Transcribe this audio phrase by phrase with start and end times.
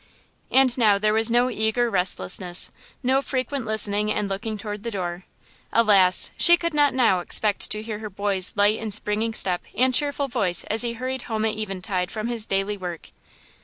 [0.49, 2.71] And now there was no eager restlessness;
[3.03, 5.25] no frequent listening and looking toward the door.
[5.71, 6.31] Alas!
[6.39, 10.27] she could not now expect to hear her boy's light and springing step and cheerful
[10.27, 13.11] voice as he hurried home at eventide from his daily work.